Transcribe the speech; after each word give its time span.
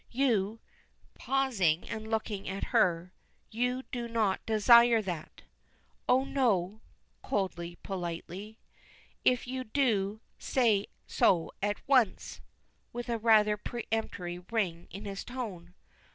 You" 0.09 0.59
pausing 1.13 1.87
and 1.87 2.09
looking 2.09 2.49
at 2.49 2.63
her 2.73 3.13
"you 3.51 3.83
do 3.91 4.07
not 4.07 4.43
desire 4.47 4.99
that?" 4.99 5.43
"Oh, 6.09 6.23
no," 6.23 6.81
coldly, 7.21 7.75
politely. 7.83 8.57
"If 9.23 9.45
you 9.47 9.63
do, 9.63 10.19
say 10.39 10.87
so 11.05 11.51
at 11.61 11.87
once," 11.87 12.41
with 12.91 13.09
a 13.09 13.19
rather 13.19 13.57
peremptory 13.57 14.39
ring 14.39 14.87
in 14.89 15.05
his 15.05 15.23
tone. 15.23 15.75